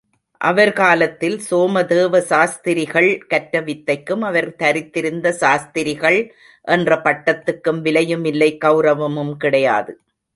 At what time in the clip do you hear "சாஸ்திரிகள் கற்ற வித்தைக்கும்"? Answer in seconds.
2.21-4.23